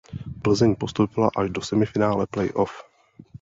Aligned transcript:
Plzeň 0.43 0.75
postoupila 0.75 1.29
až 1.37 1.49
do 1.49 1.61
semifinále 1.61 2.25
playoff. 2.27 2.73